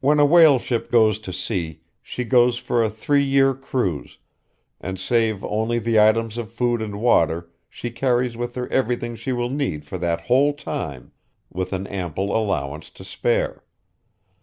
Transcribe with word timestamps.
When 0.00 0.18
a 0.18 0.24
whaleship 0.24 0.90
goes 0.90 1.18
to 1.18 1.30
sea, 1.30 1.82
she 2.00 2.24
goes 2.24 2.56
for 2.56 2.82
a 2.82 2.88
three 2.88 3.22
year 3.22 3.52
cruise; 3.52 4.16
and 4.80 4.98
save 4.98 5.44
only 5.44 5.78
the 5.78 6.00
items 6.00 6.38
of 6.38 6.50
food 6.50 6.80
and 6.80 6.98
water, 6.98 7.50
she 7.68 7.90
carries 7.90 8.38
with 8.38 8.54
her 8.54 8.72
everything 8.72 9.16
she 9.16 9.32
will 9.34 9.50
need 9.50 9.84
for 9.84 9.98
that 9.98 10.22
whole 10.28 10.54
time, 10.54 11.12
with 11.52 11.74
an 11.74 11.86
ample 11.88 12.34
allowance 12.34 12.88
to 12.92 13.04
spare. 13.04 13.62